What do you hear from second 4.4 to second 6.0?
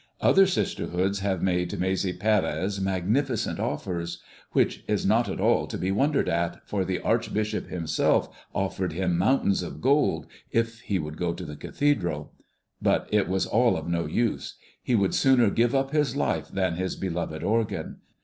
which is not at all to be